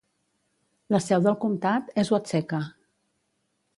[0.95, 2.63] La seu del comtat és Watseka.